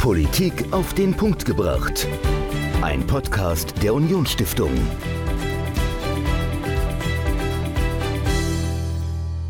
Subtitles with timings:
[0.00, 2.08] Politik auf den Punkt gebracht.
[2.80, 4.70] Ein Podcast der Unionsstiftung.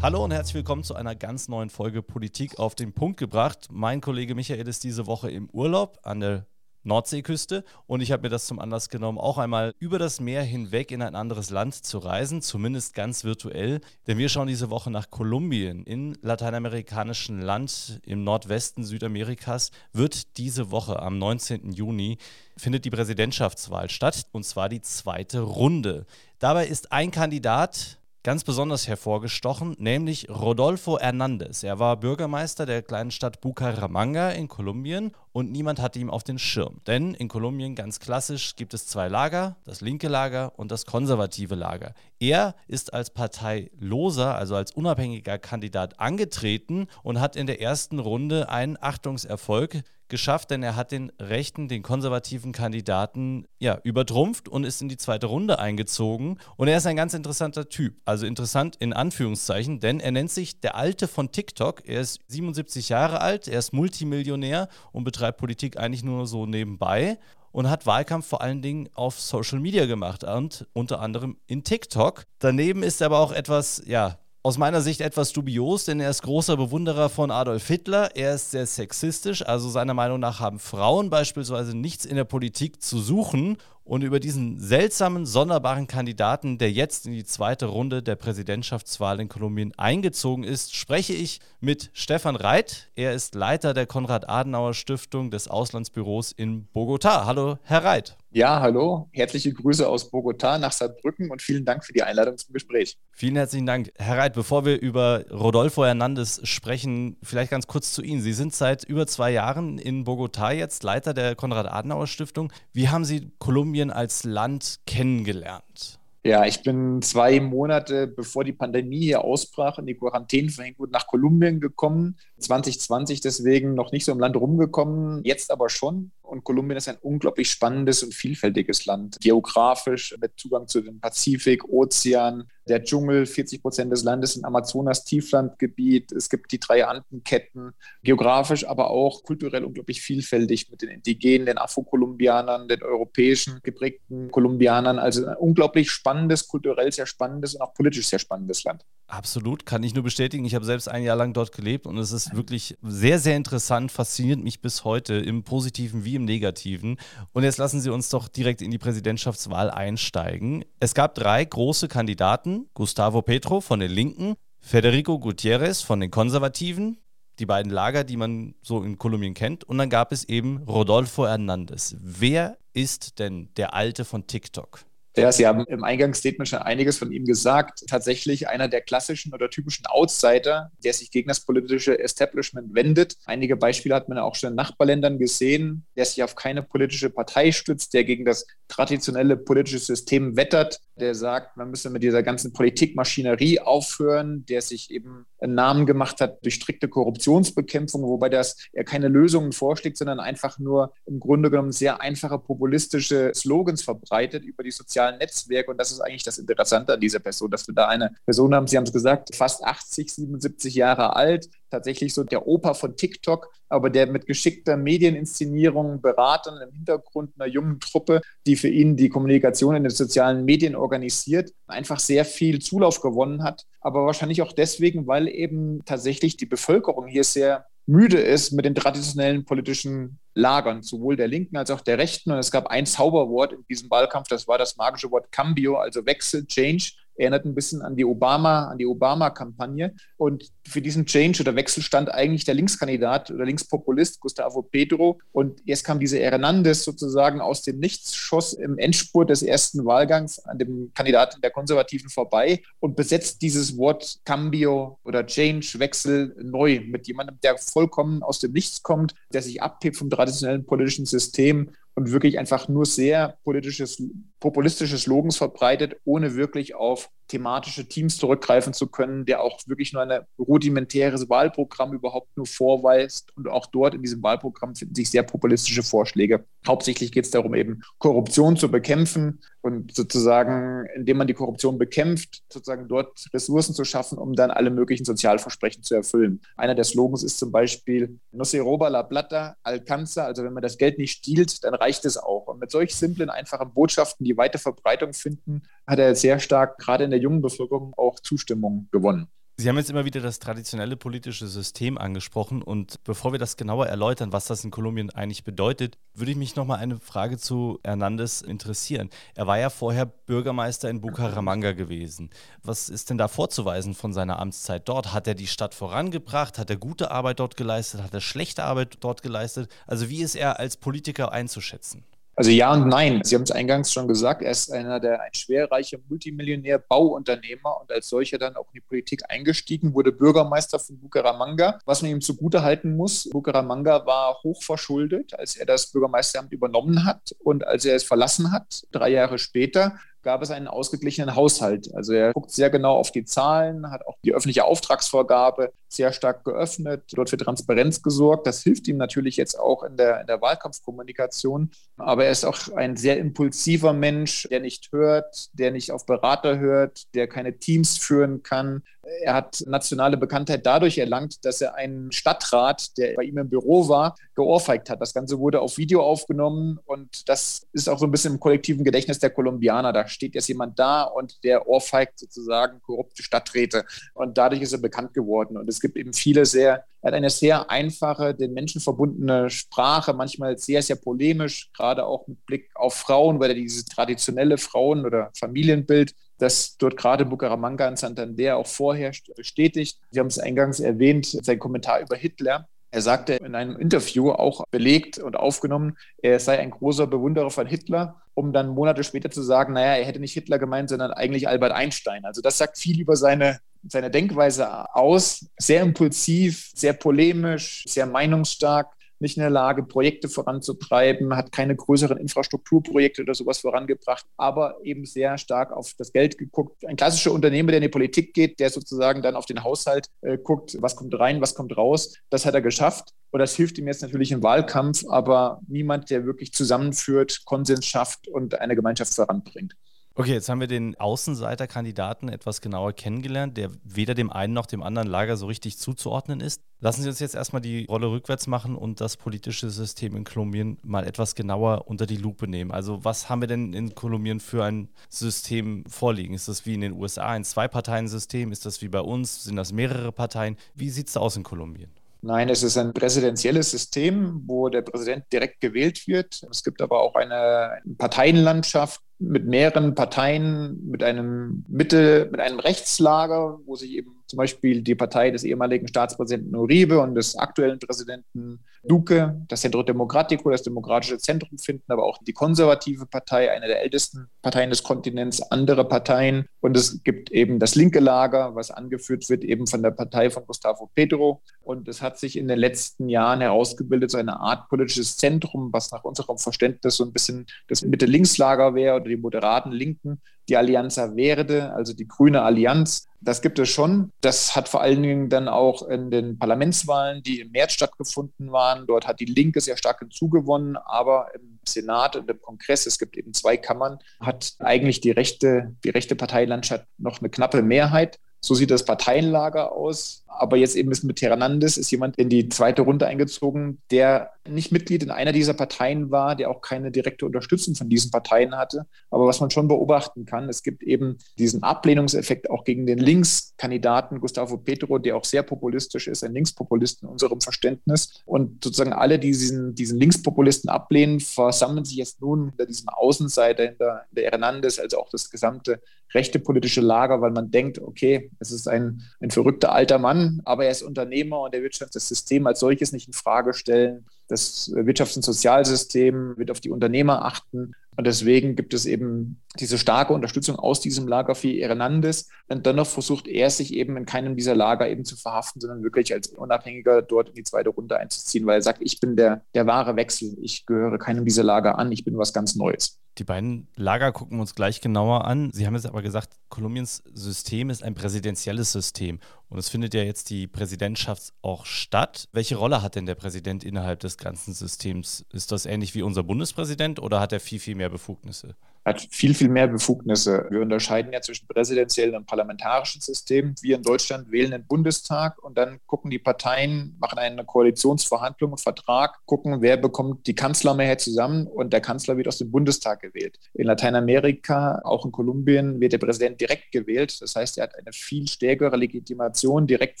[0.00, 3.68] Hallo und herzlich willkommen zu einer ganz neuen Folge Politik auf den Punkt gebracht.
[3.70, 6.46] Mein Kollege Michael ist diese Woche im Urlaub an der
[6.84, 10.90] Nordseeküste und ich habe mir das zum Anlass genommen, auch einmal über das Meer hinweg
[10.90, 13.80] in ein anderes Land zu reisen, zumindest ganz virtuell.
[14.06, 15.84] Denn wir schauen diese Woche nach Kolumbien.
[15.84, 21.72] In lateinamerikanischen Land im Nordwesten Südamerikas wird diese Woche am 19.
[21.72, 22.18] Juni
[22.56, 26.06] findet die Präsidentschaftswahl statt und zwar die zweite Runde.
[26.38, 27.97] Dabei ist ein Kandidat
[28.28, 31.64] ganz besonders hervorgestochen, nämlich Rodolfo Hernández.
[31.64, 36.38] Er war Bürgermeister der kleinen Stadt Bucaramanga in Kolumbien und niemand hatte ihn auf den
[36.38, 36.82] Schirm.
[36.86, 41.54] Denn in Kolumbien ganz klassisch gibt es zwei Lager, das linke Lager und das konservative
[41.54, 41.94] Lager.
[42.20, 48.50] Er ist als parteiloser, also als unabhängiger Kandidat angetreten und hat in der ersten Runde
[48.50, 54.82] einen Achtungserfolg geschafft, denn er hat den rechten, den konservativen Kandidaten ja übertrumpft und ist
[54.82, 56.38] in die zweite Runde eingezogen.
[56.56, 57.96] Und er ist ein ganz interessanter Typ.
[58.04, 61.86] Also interessant in Anführungszeichen, denn er nennt sich der Alte von TikTok.
[61.86, 67.18] Er ist 77 Jahre alt, er ist Multimillionär und betreibt Politik eigentlich nur so nebenbei
[67.52, 72.24] und hat Wahlkampf vor allen Dingen auf Social Media gemacht und unter anderem in TikTok.
[72.38, 76.22] Daneben ist er aber auch etwas, ja, aus meiner Sicht etwas dubios, denn er ist
[76.22, 78.14] großer Bewunderer von Adolf Hitler.
[78.14, 82.82] Er ist sehr sexistisch, also seiner Meinung nach haben Frauen beispielsweise nichts in der Politik
[82.82, 83.58] zu suchen.
[83.84, 89.30] Und über diesen seltsamen, sonderbaren Kandidaten, der jetzt in die zweite Runde der Präsidentschaftswahl in
[89.30, 92.90] Kolumbien eingezogen ist, spreche ich mit Stefan Reit.
[92.96, 97.24] Er ist Leiter der Konrad-Adenauer-Stiftung des Auslandsbüros in Bogotá.
[97.24, 98.17] Hallo, Herr Reit.
[98.30, 99.08] Ja, hallo.
[99.12, 102.98] Herzliche Grüße aus Bogotá nach Saarbrücken und vielen Dank für die Einladung zum Gespräch.
[103.12, 103.90] Vielen herzlichen Dank.
[103.96, 108.20] Herr Reit, bevor wir über Rodolfo Hernandez sprechen, vielleicht ganz kurz zu Ihnen.
[108.20, 112.52] Sie sind seit über zwei Jahren in Bogotá jetzt Leiter der Konrad-Adenauer-Stiftung.
[112.74, 115.98] Wie haben Sie Kolumbien als Land kennengelernt?
[116.22, 120.92] Ja, ich bin zwei Monate bevor die Pandemie hier ausbrach und die Quarantäne verhängt wurde,
[120.92, 122.18] nach Kolumbien gekommen.
[122.38, 126.12] 2020 deswegen noch nicht so im Land rumgekommen, jetzt aber schon.
[126.22, 129.16] Und Kolumbien ist ein unglaublich spannendes und vielfältiges Land.
[129.20, 136.12] Geografisch mit Zugang zu dem Pazifik, Ozean, der Dschungel, 40 Prozent des Landes im Amazonas-Tieflandgebiet.
[136.12, 137.72] Es gibt die drei Andenketten.
[138.02, 144.98] Geografisch, aber auch kulturell unglaublich vielfältig mit den Indigenen, den Afro-Kolumbianern, den europäischen geprägten Kolumbianern.
[144.98, 148.84] Also ein unglaublich spannendes, kulturell sehr spannendes und auch politisch sehr spannendes Land.
[149.10, 150.44] Absolut, kann ich nur bestätigen.
[150.44, 153.90] Ich habe selbst ein Jahr lang dort gelebt und es ist wirklich sehr, sehr interessant,
[153.90, 156.98] fasziniert mich bis heute im Positiven wie im Negativen.
[157.32, 160.62] Und jetzt lassen Sie uns doch direkt in die Präsidentschaftswahl einsteigen.
[160.78, 166.98] Es gab drei große Kandidaten: Gustavo Petro von den Linken, Federico Gutierrez von den Konservativen,
[167.38, 169.64] die beiden Lager, die man so in Kolumbien kennt.
[169.64, 171.96] Und dann gab es eben Rodolfo Hernández.
[171.98, 174.84] Wer ist denn der Alte von TikTok?
[175.22, 177.84] Ja, Sie haben im Eingangsstatement schon einiges von ihm gesagt.
[177.88, 183.16] Tatsächlich einer der klassischen oder typischen Outsider, der sich gegen das politische Establishment wendet.
[183.24, 187.52] Einige Beispiele hat man auch schon in Nachbarländern gesehen, der sich auf keine politische Partei
[187.52, 192.52] stützt, der gegen das traditionelle politische System wettert, der sagt, man müsse mit dieser ganzen
[192.52, 198.84] Politikmaschinerie aufhören, der sich eben einen Namen gemacht hat durch strikte Korruptionsbekämpfung, wobei das er
[198.84, 204.62] keine Lösungen vorschlägt, sondern einfach nur im Grunde genommen sehr einfache populistische Slogans verbreitet über
[204.62, 205.70] die sozialen Netzwerke.
[205.70, 208.66] Und das ist eigentlich das Interessante an dieser Person, dass wir da eine Person haben,
[208.66, 213.50] Sie haben es gesagt, fast 80, 77 Jahre alt, tatsächlich so der Opa von TikTok,
[213.68, 219.08] aber der mit geschickter Medieninszenierung, Beratern im Hintergrund einer jungen Truppe, die für ihn die
[219.08, 223.64] Kommunikation in den sozialen Medien organisiert, einfach sehr viel Zulauf gewonnen hat.
[223.80, 228.74] Aber wahrscheinlich auch deswegen, weil eben tatsächlich die Bevölkerung hier sehr müde ist mit den
[228.74, 232.30] traditionellen politischen Lagern, sowohl der Linken als auch der Rechten.
[232.30, 236.04] Und es gab ein Zauberwort in diesem Wahlkampf, das war das magische Wort Cambio, also
[236.04, 239.94] Wechsel, Change erinnert ein bisschen an die Obama, an die Obama-Kampagne.
[240.16, 245.18] Und für diesen Change oder Wechsel stand eigentlich der Linkskandidat oder Linkspopulist Gustavo Pedro.
[245.32, 250.38] Und jetzt kam diese Hernandez sozusagen aus dem Nichts, schoss im Endspurt des ersten Wahlgangs
[250.40, 256.80] an dem Kandidaten der Konservativen vorbei und besetzt dieses Wort Cambio oder Change, Wechsel neu
[256.86, 261.70] mit jemandem, der vollkommen aus dem Nichts kommt, der sich abhebt vom traditionellen politischen System
[261.98, 264.00] und wirklich einfach nur sehr politisches,
[264.38, 270.02] populistische Slogans verbreitet, ohne wirklich auf thematische Teams zurückgreifen zu können, der auch wirklich nur
[270.02, 273.36] ein rudimentäres Wahlprogramm überhaupt nur vorweist.
[273.36, 276.44] Und auch dort in diesem Wahlprogramm finden sich sehr populistische Vorschläge.
[276.66, 282.42] Hauptsächlich geht es darum, eben Korruption zu bekämpfen und sozusagen, indem man die Korruption bekämpft,
[282.50, 286.40] sozusagen dort Ressourcen zu schaffen, um dann alle möglichen Sozialversprechen zu erfüllen.
[286.56, 290.62] Einer der Slogans ist zum Beispiel No se roba la plata, alcanza, also wenn man
[290.62, 292.46] das Geld nicht stiehlt, dann reicht es auch.
[292.46, 297.04] Und mit solch simplen, einfachen Botschaften, die weite Verbreitung finden, hat er sehr stark gerade
[297.04, 299.28] in der jungen Bevölkerung auch Zustimmung gewonnen.
[299.60, 303.88] Sie haben jetzt immer wieder das traditionelle politische System angesprochen und bevor wir das genauer
[303.88, 307.80] erläutern, was das in Kolumbien eigentlich bedeutet, würde ich mich noch mal eine Frage zu
[307.82, 309.10] Hernandez interessieren.
[309.34, 312.30] Er war ja vorher Bürgermeister in Bucaramanga gewesen.
[312.62, 315.12] Was ist denn da vorzuweisen von seiner Amtszeit dort?
[315.12, 316.56] Hat er die Stadt vorangebracht?
[316.56, 318.00] Hat er gute Arbeit dort geleistet?
[318.00, 319.68] Hat er schlechte Arbeit dort geleistet?
[319.88, 322.04] Also wie ist er als Politiker einzuschätzen?
[322.38, 323.22] Also ja und nein.
[323.24, 327.90] Sie haben es eingangs schon gesagt, er ist einer der ein schwerreicher Multimillionär Bauunternehmer und
[327.90, 331.80] als solcher dann auch in die Politik eingestiegen, wurde Bürgermeister von Bucaramanga.
[331.84, 337.34] Was man ihm zugute halten muss, Bucaramanga war hochverschuldet, als er das Bürgermeisteramt übernommen hat
[337.40, 339.98] und als er es verlassen hat, drei Jahre später,
[340.28, 341.88] gab es einen ausgeglichenen Haushalt.
[341.94, 346.44] Also er guckt sehr genau auf die Zahlen, hat auch die öffentliche Auftragsvorgabe sehr stark
[346.44, 348.46] geöffnet, dort für Transparenz gesorgt.
[348.46, 351.70] Das hilft ihm natürlich jetzt auch in der, in der Wahlkampfkommunikation.
[351.96, 356.58] Aber er ist auch ein sehr impulsiver Mensch, der nicht hört, der nicht auf Berater
[356.58, 358.82] hört, der keine Teams führen kann.
[359.22, 363.88] Er hat nationale Bekanntheit dadurch erlangt, dass er einen Stadtrat, der bei ihm im Büro
[363.88, 365.00] war, geohrfeigt hat.
[365.00, 368.84] Das Ganze wurde auf Video aufgenommen und das ist auch so ein bisschen im kollektiven
[368.84, 369.92] Gedächtnis der Kolumbianer.
[369.92, 373.84] Da steht jetzt jemand da und der ohrfeigt sozusagen korrupte Stadträte.
[374.14, 375.56] Und dadurch ist er bekannt geworden.
[375.56, 380.12] Und es gibt eben viele sehr, er hat eine sehr einfache, den Menschen verbundene Sprache,
[380.12, 385.06] manchmal sehr, sehr polemisch, gerade auch mit Blick auf Frauen, weil er dieses traditionelle Frauen-
[385.06, 389.98] oder Familienbild das dort gerade Bucaramanga und Santander auch vorherrscht, bestätigt.
[390.10, 392.68] Sie haben es eingangs erwähnt, sein Kommentar über Hitler.
[392.90, 397.66] Er sagte in einem Interview auch belegt und aufgenommen, er sei ein großer Bewunderer von
[397.66, 401.48] Hitler, um dann Monate später zu sagen, naja, er hätte nicht Hitler gemeint, sondern eigentlich
[401.48, 402.24] Albert Einstein.
[402.24, 405.46] Also das sagt viel über seine, seine Denkweise aus.
[405.58, 408.88] Sehr impulsiv, sehr polemisch, sehr meinungsstark
[409.20, 415.04] nicht in der Lage, Projekte voranzutreiben, hat keine größeren Infrastrukturprojekte oder sowas vorangebracht, aber eben
[415.04, 416.86] sehr stark auf das Geld geguckt.
[416.86, 420.38] Ein klassischer Unternehmer, der in die Politik geht, der sozusagen dann auf den Haushalt äh,
[420.38, 422.14] guckt, was kommt rein, was kommt raus.
[422.30, 423.12] Das hat er geschafft.
[423.30, 428.26] Und das hilft ihm jetzt natürlich im Wahlkampf, aber niemand, der wirklich zusammenführt, Konsens schafft
[428.28, 429.74] und eine Gemeinschaft voranbringt.
[430.20, 434.82] Okay, jetzt haben wir den Außenseiterkandidaten etwas genauer kennengelernt, der weder dem einen noch dem
[434.82, 436.60] anderen Lager so richtig zuzuordnen ist.
[436.80, 440.78] Lassen Sie uns jetzt erstmal die Rolle rückwärts machen und das politische System in Kolumbien
[440.82, 442.72] mal etwas genauer unter die Lupe nehmen.
[442.72, 446.34] Also was haben wir denn in Kolumbien für ein System vorliegen?
[446.34, 448.50] Ist das wie in den USA ein Zwei-Parteien-System?
[448.50, 449.44] Ist das wie bei uns?
[449.44, 450.56] Sind das mehrere Parteien?
[450.74, 451.92] Wie sieht es aus in Kolumbien?
[452.20, 456.42] Nein, es ist ein präsidentielles System, wo der Präsident direkt gewählt wird.
[456.50, 463.58] Es gibt aber auch eine Parteienlandschaft, mit mehreren Parteien, mit einem Mitte, mit einem Rechtslager,
[463.66, 468.60] wo sich eben zum Beispiel die Partei des ehemaligen Staatspräsidenten Uribe und des aktuellen Präsidenten
[468.84, 473.82] Duque, das Centro Democratico, das demokratische Zentrum finden, aber auch die konservative Partei, eine der
[473.82, 476.46] ältesten Parteien des Kontinents, andere Parteien.
[476.60, 480.44] Und es gibt eben das linke Lager, was angeführt wird eben von der Partei von
[480.46, 481.40] Gustavo Petro.
[481.62, 485.92] Und es hat sich in den letzten Jahren herausgebildet, so eine Art politisches Zentrum, was
[485.92, 491.14] nach unserem Verständnis so ein bisschen das Mitte-Links-Lager wäre oder die moderaten Linken, die Allianza
[491.14, 493.06] Verde, also die grüne Allianz.
[493.20, 494.12] Das gibt es schon.
[494.20, 498.86] Das hat vor allen Dingen dann auch in den Parlamentswahlen, die im März stattgefunden waren.
[498.86, 503.16] Dort hat die Linke sehr stark hinzugewonnen, aber im Senat und im Kongress, es gibt
[503.16, 506.16] eben zwei Kammern, hat eigentlich die rechte, die rechte
[506.48, 508.18] Parteilandschaft noch eine knappe Mehrheit.
[508.40, 510.24] So sieht das Parteienlager aus.
[510.38, 514.72] Aber jetzt eben ist mit Hernandez ist jemand in die zweite Runde eingezogen, der nicht
[514.72, 518.86] Mitglied in einer dieser Parteien war, der auch keine direkte Unterstützung von diesen Parteien hatte.
[519.10, 524.20] Aber was man schon beobachten kann, es gibt eben diesen Ablehnungseffekt auch gegen den Linkskandidaten
[524.20, 528.22] Gustavo Petro, der auch sehr populistisch ist, ein Linkspopulist in unserem Verständnis.
[528.24, 533.64] Und sozusagen alle, die diesen, diesen Linkspopulisten ablehnen, versammeln sich jetzt nun hinter diesem Außenseiter,
[533.64, 535.80] hinter der Hernandez, also auch das gesamte
[536.14, 540.64] rechte politische Lager, weil man denkt, okay, es ist ein, ein verrückter alter Mann, aber
[540.64, 544.06] er ist Unternehmer und er wird das System als solches nicht in Frage stellen.
[544.28, 547.72] Das Wirtschafts- und Sozialsystem wird auf die Unternehmer achten.
[547.96, 552.28] Und deswegen gibt es eben diese starke Unterstützung aus diesem Lager für Hernandez.
[552.46, 556.12] Und dennoch versucht er sich eben in keinem dieser Lager eben zu verhaften, sondern wirklich
[556.12, 559.66] als Unabhängiger dort in die zweite Runde einzuziehen, weil er sagt, ich bin der, der
[559.66, 560.36] wahre Wechsel.
[560.40, 561.90] Ich gehöre keinem dieser Lager an.
[561.90, 563.00] Ich bin was ganz Neues.
[563.18, 565.50] Die beiden Lager gucken wir uns gleich genauer an.
[565.52, 569.18] Sie haben jetzt aber gesagt, Kolumbiens System ist ein präsidentielles System.
[569.48, 572.28] Und es findet ja jetzt die Präsidentschaft auch statt.
[572.32, 575.26] Welche Rolle hat denn der Präsident innerhalb des ganzen Systems?
[575.32, 578.54] Ist das ähnlich wie unser Bundespräsident oder hat er viel, viel mehr Befugnisse?
[578.84, 580.46] Hat viel, viel mehr Befugnisse.
[580.50, 583.54] Wir unterscheiden ja zwischen präsidentiellen und parlamentarischen Systemen.
[583.60, 588.58] Wir in Deutschland wählen den Bundestag und dann gucken die Parteien, machen eine Koalitionsverhandlung, einen
[588.58, 593.38] Vertrag, gucken, wer bekommt die Kanzlermehrheit zusammen und der Kanzler wird aus dem Bundestag gewählt.
[593.54, 597.20] In Lateinamerika, auch in Kolumbien, wird der Präsident direkt gewählt.
[597.20, 600.00] Das heißt, er hat eine viel stärkere Legitimation direkt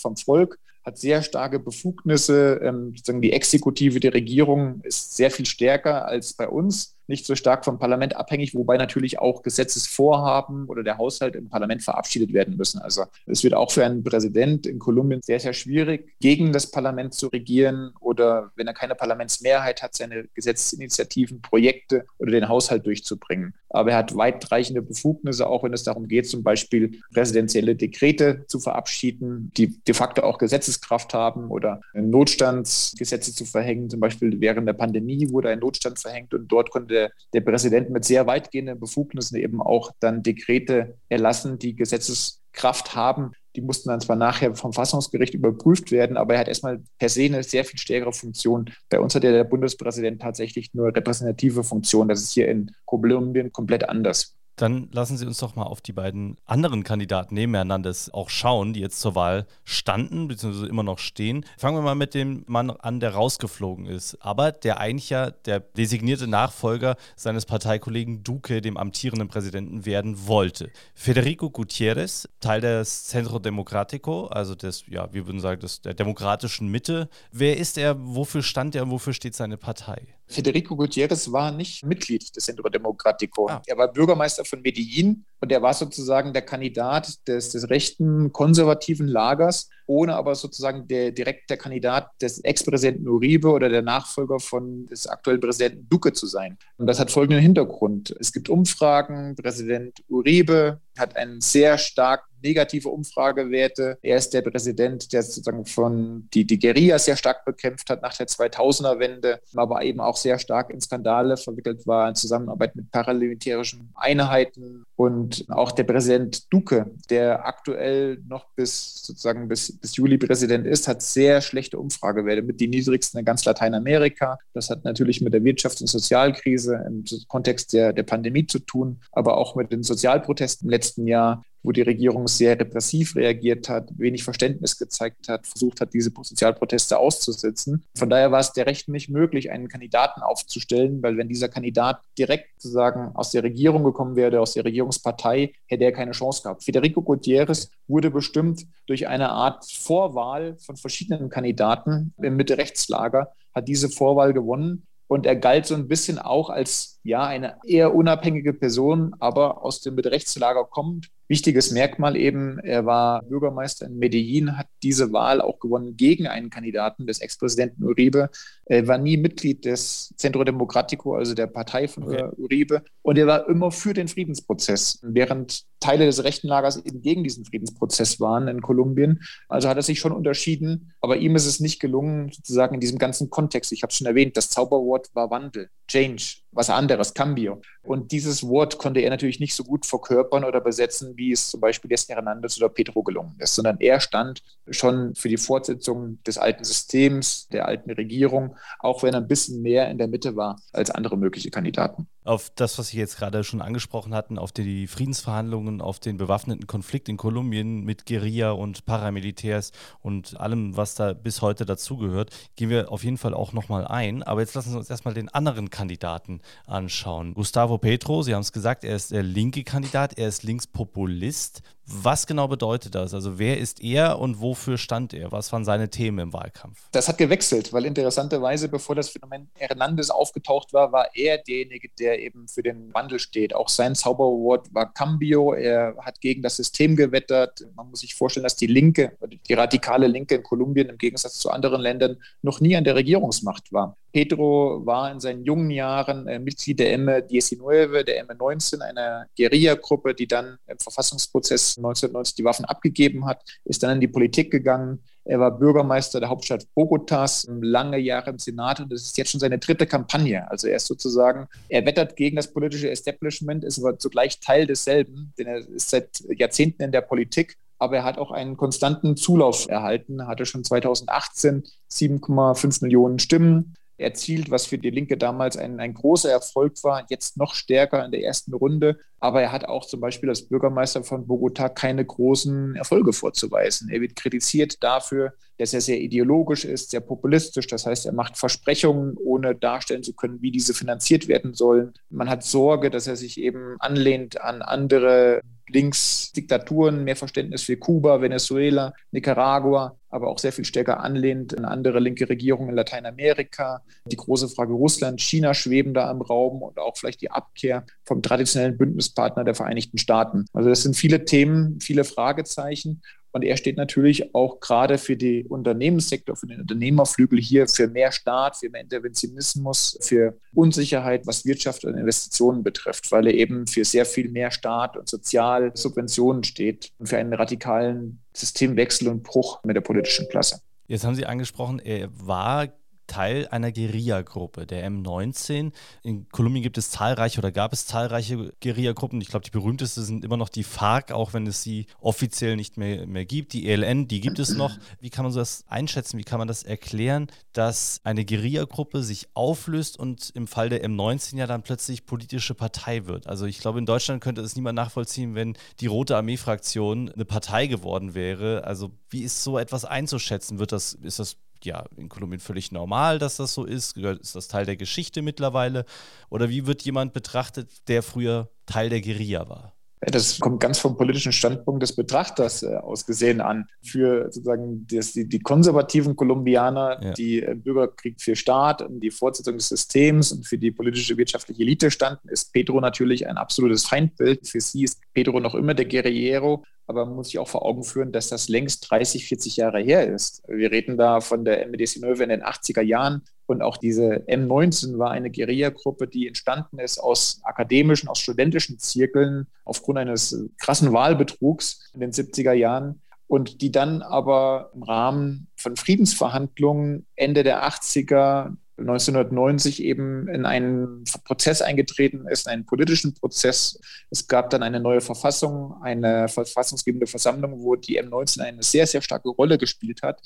[0.00, 2.60] vom Volk hat sehr starke Befugnisse.
[2.62, 7.64] Ähm, die Exekutive der Regierung ist sehr viel stärker als bei uns nicht so stark
[7.64, 12.80] vom Parlament abhängig, wobei natürlich auch Gesetzesvorhaben oder der Haushalt im Parlament verabschiedet werden müssen.
[12.80, 17.14] Also es wird auch für einen Präsident in Kolumbien sehr, sehr schwierig, gegen das Parlament
[17.14, 23.54] zu regieren oder wenn er keine Parlamentsmehrheit hat, seine Gesetzesinitiativen, Projekte oder den Haushalt durchzubringen.
[23.70, 28.60] Aber er hat weitreichende Befugnisse, auch wenn es darum geht, zum Beispiel präsidentielle Dekrete zu
[28.60, 33.90] verabschieden, die de facto auch Gesetzeskraft haben oder Notstandsgesetze zu verhängen.
[33.90, 37.90] Zum Beispiel während der Pandemie wurde ein Notstand verhängt und dort konnte der, der Präsident
[37.90, 43.32] mit sehr weitgehenden Befugnissen eben auch dann Dekrete erlassen, die Gesetzeskraft haben.
[43.56, 47.24] Die mussten dann zwar nachher vom Fassungsgericht überprüft werden, aber er hat erstmal per se
[47.24, 48.70] eine sehr viel stärkere Funktion.
[48.88, 52.08] Bei uns hat ja der Bundespräsident tatsächlich nur repräsentative Funktion.
[52.08, 54.37] Das ist hier in Kolumbien komplett anders.
[54.58, 58.80] Dann lassen Sie uns doch mal auf die beiden anderen Kandidaten nebeneinander auch schauen, die
[58.80, 61.44] jetzt zur Wahl standen, beziehungsweise immer noch stehen.
[61.56, 65.60] Fangen wir mal mit dem Mann an, der rausgeflogen ist, aber der eigentlich ja der
[65.60, 70.70] designierte Nachfolger seines Parteikollegen Duque, dem amtierenden Präsidenten, werden wollte.
[70.92, 76.66] Federico Gutierrez, Teil des Centro Democrático, also des, ja, wir würden sagen, des, der demokratischen
[76.66, 77.08] Mitte.
[77.30, 77.96] Wer ist er?
[77.98, 80.17] Wofür stand er wofür steht seine Partei?
[80.28, 83.48] Federico Gutierrez war nicht Mitglied des Centro Democrático.
[83.48, 83.62] Ah.
[83.66, 89.08] Er war Bürgermeister von Medellin und er war sozusagen der Kandidat des, des rechten konservativen
[89.08, 94.86] Lagers, ohne aber sozusagen der, direkt der Kandidat des Ex-Präsidenten Uribe oder der Nachfolger von
[94.86, 96.58] des aktuellen Präsidenten Duque zu sein.
[96.76, 98.14] Und das hat folgenden Hintergrund.
[98.20, 103.98] Es gibt Umfragen, Präsident Uribe hat einen sehr stark negative Umfragewerte.
[104.02, 108.16] Er ist der Präsident, der sozusagen von die, die Guerilla sehr stark bekämpft hat nach
[108.16, 113.90] der 2000er-Wende, aber eben auch sehr stark in Skandale verwickelt war in Zusammenarbeit mit paramilitärischen
[113.94, 120.66] Einheiten und auch der Präsident Duque, der aktuell noch bis sozusagen bis, bis Juli Präsident
[120.66, 124.38] ist, hat sehr schlechte Umfragewerte, mit die niedrigsten in ganz Lateinamerika.
[124.52, 129.00] Das hat natürlich mit der Wirtschafts- und Sozialkrise im Kontext der, der Pandemie zu tun,
[129.12, 133.90] aber auch mit den Sozialprotesten im letzten Jahr wo die Regierung sehr repressiv reagiert hat,
[133.98, 137.84] wenig Verständnis gezeigt hat, versucht hat, diese Sozialproteste auszusetzen.
[137.94, 142.00] Von daher war es der Recht nicht möglich, einen Kandidaten aufzustellen, weil wenn dieser Kandidat
[142.16, 146.64] direkt sozusagen aus der Regierung gekommen wäre, aus der Regierungspartei, hätte er keine Chance gehabt.
[146.64, 153.90] Federico Gutierrez wurde bestimmt durch eine Art Vorwahl von verschiedenen Kandidaten im Mitte-Rechtslager, hat diese
[153.90, 159.14] Vorwahl gewonnen und er galt so ein bisschen auch als ja eine eher unabhängige Person,
[159.18, 165.12] aber aus dem Rechtslager kommt, Wichtiges Merkmal eben, er war Bürgermeister in Medellin, hat diese
[165.12, 168.30] Wahl auch gewonnen gegen einen Kandidaten des Ex-Präsidenten Uribe.
[168.64, 172.30] Er war nie Mitglied des Centro Democrático, also der Partei von okay.
[172.38, 172.82] Uribe.
[173.02, 177.44] Und er war immer für den Friedensprozess, während Teile des rechten Lagers eben gegen diesen
[177.44, 179.20] Friedensprozess waren in Kolumbien.
[179.48, 180.94] Also hat er sich schon unterschieden.
[181.02, 184.06] Aber ihm ist es nicht gelungen, sozusagen in diesem ganzen Kontext, ich habe es schon
[184.06, 187.60] erwähnt, das Zauberwort war Wandel, Change, was anderes, Cambio.
[187.82, 191.60] Und dieses Wort konnte er natürlich nicht so gut verkörpern oder besetzen, wie es zum
[191.60, 196.38] Beispiel Destin Hernandez oder Pedro gelungen ist, sondern er stand schon für die Fortsetzung des
[196.38, 200.60] alten Systems, der alten Regierung, auch wenn er ein bisschen mehr in der Mitte war
[200.72, 202.08] als andere mögliche Kandidaten.
[202.28, 206.66] Auf das, was Sie jetzt gerade schon angesprochen hatten, auf die Friedensverhandlungen, auf den bewaffneten
[206.66, 212.68] Konflikt in Kolumbien mit Guerilla und Paramilitärs und allem, was da bis heute dazugehört, gehen
[212.68, 214.22] wir auf jeden Fall auch nochmal ein.
[214.22, 217.32] Aber jetzt lassen Sie uns erstmal den anderen Kandidaten anschauen.
[217.32, 221.62] Gustavo Petro, Sie haben es gesagt, er ist der linke Kandidat, er ist Linkspopulist.
[221.90, 223.14] Was genau bedeutet das?
[223.14, 225.32] Also wer ist er und wofür stand er?
[225.32, 226.86] Was waren seine Themen im Wahlkampf?
[226.92, 232.20] Das hat gewechselt, weil interessanterweise, bevor das Phänomen Hernandez aufgetaucht war, war er derjenige, der
[232.20, 233.54] eben für den Wandel steht.
[233.54, 235.54] Auch sein Zauberwort war Cambio.
[235.54, 237.66] Er hat gegen das System gewettert.
[237.74, 239.16] Man muss sich vorstellen, dass die Linke,
[239.48, 243.72] die radikale Linke in Kolumbien im Gegensatz zu anderen Ländern noch nie an der Regierungsmacht
[243.72, 243.96] war.
[244.12, 250.26] Pedro war in seinen jungen Jahren äh, Mitglied der M19, der M19, einer Guerilla-Gruppe, die
[250.26, 255.02] dann im Verfassungsprozess 1990 die Waffen abgegeben hat, ist dann in die Politik gegangen.
[255.24, 259.40] Er war Bürgermeister der Hauptstadt Bogotas, lange Jahre im Senat und das ist jetzt schon
[259.40, 260.50] seine dritte Kampagne.
[260.50, 265.34] Also er ist sozusagen, er wettert gegen das politische Establishment, ist aber zugleich Teil desselben,
[265.38, 269.68] denn er ist seit Jahrzehnten in der Politik aber er hat auch einen konstanten Zulauf
[269.68, 275.94] erhalten, hatte schon 2018 7,5 Millionen Stimmen, erzielt, was für die Linke damals ein, ein
[275.94, 278.98] großer Erfolg war, jetzt noch stärker in der ersten Runde.
[279.20, 283.88] Aber er hat auch zum Beispiel als Bürgermeister von Bogota keine großen Erfolge vorzuweisen.
[283.90, 287.66] Er wird kritisiert dafür, dass er sehr ideologisch ist, sehr populistisch.
[287.66, 291.92] Das heißt, er macht Versprechungen, ohne darstellen zu können, wie diese finanziert werden sollen.
[292.10, 298.20] Man hat Sorge, dass er sich eben anlehnt an andere Linksdiktaturen, mehr Verständnis für Kuba,
[298.20, 303.82] Venezuela, Nicaragua, aber auch sehr viel stärker anlehnt an andere linke Regierungen in Lateinamerika.
[304.06, 308.22] Die große Frage Russland, China schweben da im Raum und auch vielleicht die Abkehr vom
[308.22, 310.46] traditionellen Bündnispartner der Vereinigten Staaten.
[310.52, 313.02] Also das sind viele Themen, viele Fragezeichen.
[313.30, 318.10] Und er steht natürlich auch gerade für den Unternehmenssektor, für den Unternehmerflügel hier für mehr
[318.10, 323.84] Staat, für mehr Interventionismus, für Unsicherheit, was Wirtschaft und Investitionen betrifft, weil er eben für
[323.84, 329.76] sehr viel mehr Staat und Sozialsubventionen steht und für einen radikalen Systemwechsel und Bruch mit
[329.76, 330.60] der politischen Klasse.
[330.86, 332.68] Jetzt haben Sie angesprochen, er war
[333.08, 335.72] Teil einer Guerilla-Gruppe, der M19.
[336.04, 339.20] In Kolumbien gibt es zahlreiche oder gab es zahlreiche Guerilla-Gruppen.
[339.20, 342.76] Ich glaube, die berühmteste sind immer noch die FARC, auch wenn es sie offiziell nicht
[342.76, 343.52] mehr, mehr gibt.
[343.52, 344.76] Die ELN, die gibt es noch.
[345.00, 346.18] Wie kann man so das einschätzen?
[346.18, 351.36] Wie kann man das erklären, dass eine Guerilla-Gruppe sich auflöst und im Fall der M19
[351.36, 353.26] ja dann plötzlich politische Partei wird?
[353.26, 357.66] Also ich glaube, in Deutschland könnte es niemand nachvollziehen, wenn die Rote Armee-Fraktion eine Partei
[357.66, 358.64] geworden wäre.
[358.64, 360.58] Also wie ist so etwas einzuschätzen?
[360.58, 363.96] Wird das, ist das ja in Kolumbien völlig normal, dass das so ist?
[363.96, 365.84] Ist das Teil der Geschichte mittlerweile?
[366.30, 369.77] Oder wie wird jemand betrachtet, der früher Teil der Guerilla war?
[370.00, 373.66] Das kommt ganz vom politischen Standpunkt des Betrachters äh, aus gesehen an.
[373.82, 377.12] Für sozusagen das, die, die, konservativen Kolumbianer, ja.
[377.12, 381.62] die im Bürgerkrieg für Staat und die Fortsetzung des Systems und für die politische wirtschaftliche
[381.62, 384.46] Elite standen, ist Pedro natürlich ein absolutes Feindbild.
[384.46, 387.82] Für sie ist Pedro noch immer der Guerillero, aber man muss sich auch vor Augen
[387.82, 390.42] führen, dass das längst 30, 40 Jahre her ist.
[390.46, 395.10] Wir reden da von der MD19 in den 80er Jahren und auch diese M19 war
[395.10, 402.00] eine Guerilla-Gruppe, die entstanden ist aus akademischen, aus studentischen Zirkeln aufgrund eines krassen Wahlbetrugs in
[402.00, 409.82] den 70er Jahren und die dann aber im Rahmen von Friedensverhandlungen Ende der 80er 1990
[409.82, 413.80] eben in einen Prozess eingetreten ist, einen politischen Prozess.
[414.10, 419.02] Es gab dann eine neue Verfassung, eine verfassungsgebende Versammlung, wo die M19 eine sehr, sehr
[419.02, 420.20] starke Rolle gespielt hat.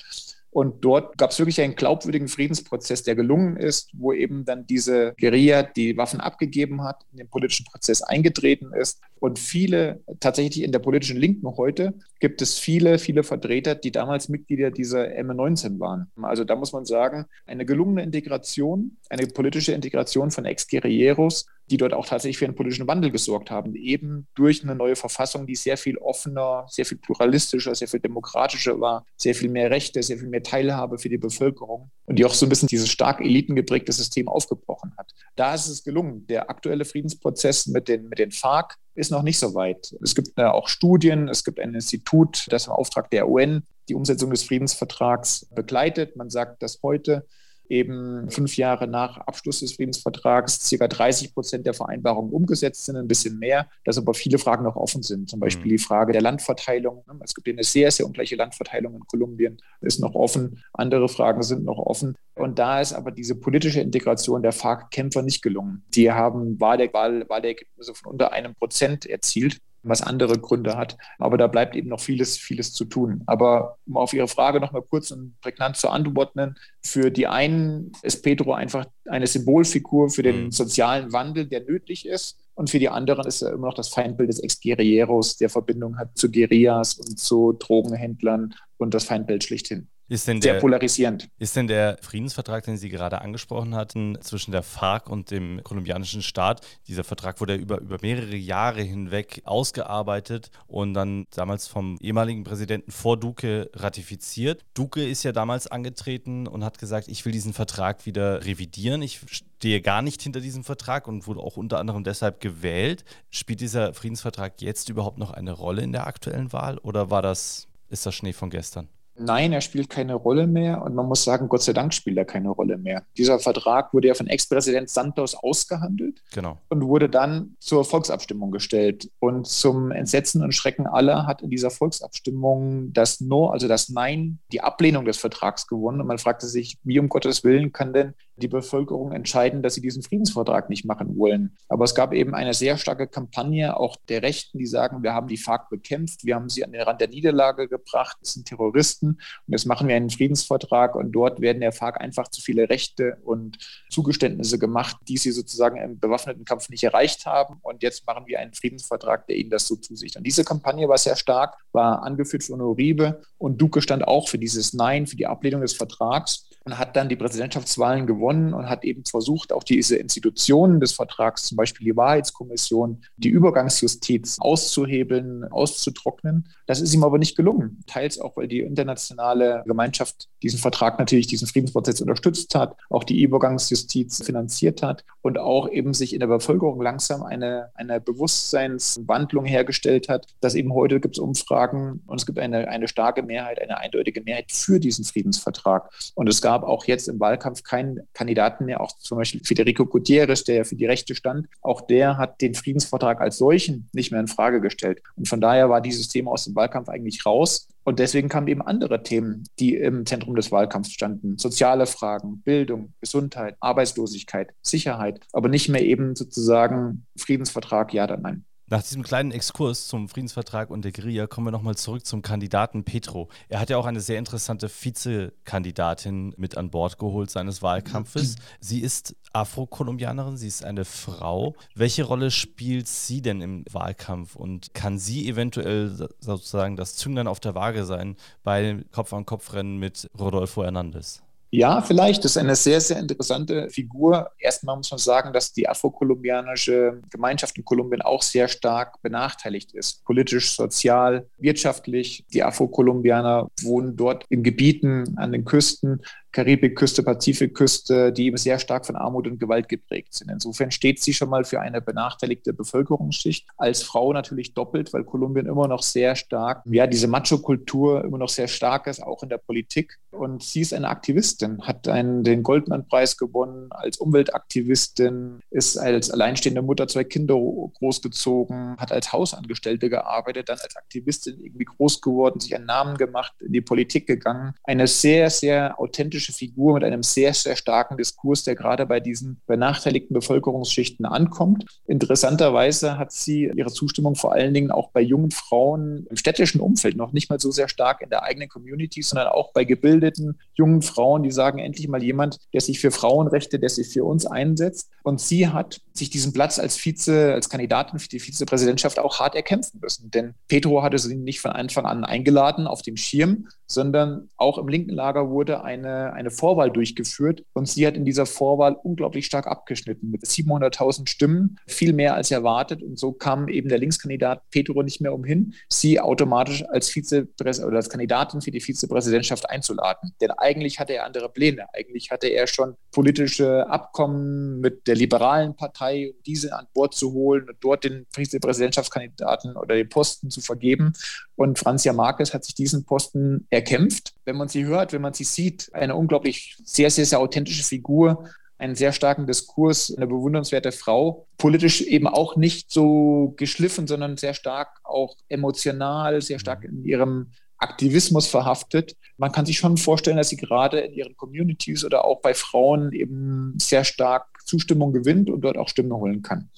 [0.53, 5.15] Und dort gab es wirklich einen glaubwürdigen Friedensprozess, der gelungen ist, wo eben dann diese
[5.19, 9.01] Guerilla die Waffen abgegeben hat, in den politischen Prozess eingetreten ist.
[9.19, 14.29] Und viele, tatsächlich in der politischen Linken heute, gibt es viele, viele Vertreter, die damals
[14.29, 16.13] Mitglieder dieser M19 waren.
[16.21, 21.95] Also da muss man sagen, eine gelungene Integration, eine politische Integration von Ex-Guerilleros die dort
[21.95, 25.79] auch tatsächlich für einen politischen Wandel gesorgt haben, eben durch eine neue Verfassung, die sehr
[25.79, 30.29] viel offener, sehr viel pluralistischer, sehr viel demokratischer war, sehr viel mehr Rechte, sehr viel
[30.29, 34.29] mehr Teilhabe für die Bevölkerung und die auch so ein bisschen dieses stark elitengeprägte System
[34.29, 35.13] aufgebrochen hat.
[35.35, 36.27] Da ist es gelungen.
[36.27, 39.97] Der aktuelle Friedensprozess mit den, mit den FARC ist noch nicht so weit.
[40.03, 43.95] Es gibt äh, auch Studien, es gibt ein Institut, das im Auftrag der UN die
[43.95, 46.17] Umsetzung des Friedensvertrags begleitet.
[46.17, 47.27] Man sagt, dass heute
[47.69, 53.09] eben fünf Jahre nach Abschluss des Friedensvertrags circa 30 Prozent der Vereinbarungen umgesetzt sind, ein
[53.09, 55.31] bisschen mehr, dass aber viele Fragen noch offen sind.
[55.31, 55.77] Zum Beispiel mhm.
[55.77, 57.05] die Frage der Landverteilung.
[57.25, 60.63] Es gibt eine sehr, sehr ungleiche Landverteilung in Kolumbien, ist noch offen.
[60.73, 62.17] Andere Fragen sind noch offen.
[62.35, 65.85] Und da ist aber diese politische Integration der FARC-Kämpfer nicht gelungen.
[65.95, 70.97] Die haben Wahlergebnisse von unter einem Prozent erzielt was andere Gründe hat.
[71.19, 73.23] Aber da bleibt eben noch vieles, vieles zu tun.
[73.27, 78.23] Aber um auf Ihre Frage nochmal kurz und prägnant zu antworten, für die einen ist
[78.23, 80.51] Pedro einfach eine Symbolfigur für den mhm.
[80.53, 82.39] sozialen Wandel, der nötig ist.
[82.55, 86.17] Und für die anderen ist er immer noch das Feindbild des Ex-Guerilleros, der Verbindung hat
[86.17, 89.89] zu Guerillas und zu Drogenhändlern und das Feindbild schlichthin.
[90.13, 91.31] Ist denn Sehr der, polarisierend.
[91.39, 96.21] Ist denn der Friedensvertrag, den Sie gerade angesprochen hatten, zwischen der FARC und dem kolumbianischen
[96.21, 102.45] Staat, dieser Vertrag wurde über, über mehrere Jahre hinweg ausgearbeitet und dann damals vom ehemaligen
[102.45, 104.61] Präsidenten vor Duque ratifiziert.
[104.75, 109.01] Duque ist ja damals angetreten und hat gesagt, ich will diesen Vertrag wieder revidieren.
[109.01, 113.05] Ich stehe gar nicht hinter diesem Vertrag und wurde auch unter anderem deshalb gewählt.
[113.31, 117.67] Spielt dieser Friedensvertrag jetzt überhaupt noch eine Rolle in der aktuellen Wahl oder war das,
[117.89, 118.91] ist das Schnee von gestern?
[119.23, 122.25] Nein, er spielt keine Rolle mehr und man muss sagen, Gott sei Dank spielt er
[122.25, 123.05] keine Rolle mehr.
[123.17, 126.59] Dieser Vertrag wurde ja von Ex-Präsident Santos ausgehandelt genau.
[126.69, 129.11] und wurde dann zur Volksabstimmung gestellt.
[129.19, 134.39] Und zum Entsetzen und Schrecken aller hat in dieser Volksabstimmung das No, also das Nein,
[134.53, 136.01] die Ablehnung des Vertrags gewonnen.
[136.01, 139.81] Und man fragte sich, wie um Gottes Willen kann denn die Bevölkerung entscheiden, dass sie
[139.81, 141.57] diesen Friedensvertrag nicht machen wollen.
[141.69, 145.29] Aber es gab eben eine sehr starke Kampagne auch der Rechten, die sagen, wir haben
[145.29, 149.09] die FARC bekämpft, wir haben sie an den Rand der Niederlage gebracht, es sind Terroristen
[149.09, 153.19] und jetzt machen wir einen Friedensvertrag und dort werden der FARC einfach zu viele Rechte
[153.25, 153.59] und
[153.91, 158.41] Zugeständnisse gemacht, die sie sozusagen im bewaffneten Kampf nicht erreicht haben und jetzt machen wir
[158.41, 160.19] einen Friedensvertrag, der ihnen das so zusichert.
[160.19, 164.39] Und diese Kampagne war sehr stark, war angeführt von Uribe und Duque stand auch für
[164.39, 168.85] dieses Nein, für die Ablehnung des Vertrags und hat dann die Präsidentschaftswahlen gewonnen und hat
[168.85, 176.49] eben versucht, auch diese Institutionen des Vertrags, zum Beispiel die Wahrheitskommission, die Übergangsjustiz auszuhebeln, auszutrocknen.
[176.67, 177.83] Das ist ihm aber nicht gelungen.
[177.87, 183.21] Teils auch, weil die internationale Gemeinschaft diesen Vertrag natürlich, diesen Friedensprozess unterstützt hat, auch die
[183.23, 190.09] Übergangsjustiz finanziert hat und auch eben sich in der Bevölkerung langsam eine, eine Bewusstseinswandlung hergestellt
[190.09, 193.79] hat, dass eben heute gibt es Umfragen und es gibt eine, eine starke Mehrheit, eine
[193.79, 195.91] eindeutige Mehrheit für diesen Friedensvertrag.
[196.15, 199.87] Und es gab gab auch jetzt im Wahlkampf keinen Kandidaten mehr, auch zum Beispiel Federico
[199.87, 201.47] Gutierrez, der ja für die Rechte stand.
[201.63, 205.01] Auch der hat den Friedensvertrag als solchen nicht mehr in Frage gestellt.
[205.17, 207.69] Und von daher war dieses Thema aus dem Wahlkampf eigentlich raus.
[207.85, 211.39] Und deswegen kamen eben andere Themen, die im Zentrum des Wahlkampfs standen.
[211.39, 218.45] Soziale Fragen, Bildung, Gesundheit, Arbeitslosigkeit, Sicherheit, aber nicht mehr eben sozusagen Friedensvertrag, ja oder nein.
[218.69, 222.85] Nach diesem kleinen Exkurs zum Friedensvertrag und der Guerilla kommen wir nochmal zurück zum Kandidaten
[222.85, 223.29] Petro.
[223.49, 228.37] Er hat ja auch eine sehr interessante Vizekandidatin mit an Bord geholt seines Wahlkampfes.
[228.61, 231.55] Sie ist Afro-Kolumbianerin, sie ist eine Frau.
[231.75, 237.41] Welche Rolle spielt sie denn im Wahlkampf und kann sie eventuell sozusagen das Zünglein auf
[237.41, 241.23] der Waage sein bei Kopf-an-Kopf-Rennen mit Rodolfo Hernandez?
[241.55, 242.25] Ja, vielleicht.
[242.25, 244.31] Das ist eine sehr, sehr interessante Figur.
[244.39, 250.03] Erstmal muss man sagen, dass die afrokolumbianische Gemeinschaft in Kolumbien auch sehr stark benachteiligt ist.
[250.07, 252.25] Politisch, sozial, wirtschaftlich.
[252.33, 256.01] Die Afrokolumbianer wohnen dort in Gebieten an den Küsten,
[256.33, 260.31] Karibikküste, Pazifikküste, die eben sehr stark von Armut und Gewalt geprägt sind.
[260.31, 263.47] Insofern steht sie schon mal für eine benachteiligte Bevölkerungsschicht.
[263.57, 268.31] Als Frau natürlich doppelt, weil Kolumbien immer noch sehr stark, ja, diese Macho-Kultur immer noch
[268.31, 269.99] sehr stark ist, auch in der Politik.
[270.11, 276.63] Und sie ist eine Aktivistin, hat einen, den Goldman-Preis gewonnen als Umweltaktivistin, ist als alleinstehende
[276.63, 282.55] Mutter zwei Kinder großgezogen, hat als Hausangestellte gearbeitet, dann als Aktivistin irgendwie groß geworden, sich
[282.55, 284.55] einen Namen gemacht, in die Politik gegangen.
[284.65, 289.01] Eine sehr, sehr authentische politische Figur mit einem sehr, sehr starken Diskurs, der gerade bei
[289.01, 291.65] diesen benachteiligten Bevölkerungsschichten ankommt.
[291.87, 296.97] Interessanterweise hat sie ihre Zustimmung vor allen Dingen auch bei jungen Frauen im städtischen Umfeld
[296.97, 300.83] noch nicht mal so sehr stark in der eigenen Community, sondern auch bei gebildeten jungen
[300.83, 304.91] Frauen, die sagen, endlich mal jemand, der sich für Frauenrechte, der sich für uns einsetzt.
[305.03, 309.35] Und sie hat sich diesen Platz als Vize, als Kandidatin für die Vizepräsidentschaft auch hart
[309.35, 310.11] erkämpfen müssen.
[310.11, 314.69] Denn Petro hatte sie nicht von Anfang an eingeladen auf dem Schirm, sondern auch im
[314.69, 319.47] linken Lager wurde eine, eine Vorwahl durchgeführt und sie hat in dieser Vorwahl unglaublich stark
[319.47, 324.83] abgeschnitten mit 700.000 Stimmen, viel mehr als erwartet und so kam eben der Linkskandidat Petro
[324.83, 330.13] nicht mehr umhin, sie automatisch als Vizepräs oder als Kandidatin für die Vizepräsidentschaft einzuladen.
[330.21, 331.67] Denn eigentlich hatte er andere Pläne.
[331.73, 337.13] Eigentlich hatte er schon politische Abkommen mit der liberalen Partei, um diese an Bord zu
[337.13, 340.93] holen und dort den Vizepräsidentschaftskandidaten oder den Posten zu vergeben.
[341.37, 344.15] Und Francia Marquez hat sich diesen Posten erkämpft.
[344.25, 348.29] Wenn man sie hört, wenn man sie sieht, eine unglaublich sehr, sehr, sehr authentische Figur,
[348.59, 351.27] einen sehr starken Diskurs, eine bewundernswerte Frau.
[351.39, 357.33] Politisch eben auch nicht so geschliffen, sondern sehr stark auch emotional, sehr stark in ihrem
[357.59, 358.97] Aktivismus verhaftet.
[359.17, 362.93] Man kann sich schon vorstellen, dass sie gerade in ihren Communities oder auch bei Frauen
[362.93, 366.51] eben sehr stark Zustimmung gewinnt und dort auch Stimmen holen kann.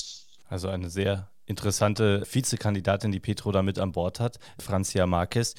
[0.48, 5.54] Also eine sehr interessante Vizekandidatin, die Petro da mit an Bord hat, Francia Marquez.